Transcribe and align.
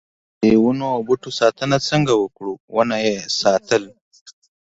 ددې 0.39 0.53
ونو 0.61 0.87
او 0.95 0.99
بوټو 1.07 1.29
ساتنه 1.39 1.77
څنګه 1.89 2.13
وکړو 2.17 2.53
ونه 2.75 2.97
یې 3.05 3.15
ساتل. 3.41 3.83